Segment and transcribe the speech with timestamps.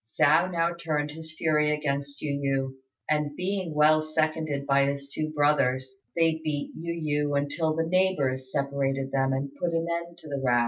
[0.03, 2.73] Hsiao now turned his fury against Yu yü,
[3.07, 8.51] and being well seconded by his two brothers, they beat Yu yü until the neighbours
[8.51, 10.59] separated them and put an end to the row.